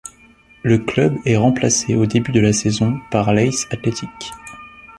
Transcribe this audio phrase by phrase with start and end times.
[0.63, 4.09] Le club est remplacé au début de la saison par Leith Athletic.